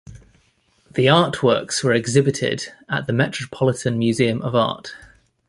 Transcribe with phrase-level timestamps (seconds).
[0.89, 4.95] The artworks were exhibited at the Metropolitan Museum of Art.